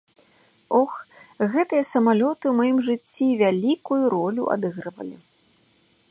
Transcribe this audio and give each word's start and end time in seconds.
Ох, 0.79 0.93
гэтыя 1.55 1.83
самалёты 1.89 2.45
ў 2.51 2.53
маім 2.59 2.77
жыцці 2.87 3.27
вялікую 3.41 4.01
ролю 4.17 4.43
адыгрывалі. 4.55 5.13